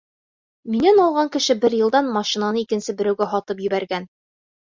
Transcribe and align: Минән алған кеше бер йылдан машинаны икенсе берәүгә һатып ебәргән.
Минән 0.75 1.01
алған 1.03 1.29
кеше 1.35 1.55
бер 1.65 1.75
йылдан 1.81 2.09
машинаны 2.15 2.61
икенсе 2.65 2.97
берәүгә 3.03 3.29
һатып 3.37 3.63
ебәргән. 3.69 4.11